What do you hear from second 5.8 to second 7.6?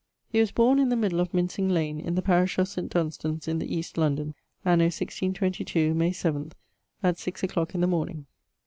May 7th, at six a